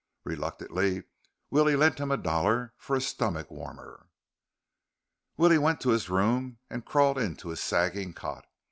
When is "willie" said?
1.51-1.75, 5.37-5.59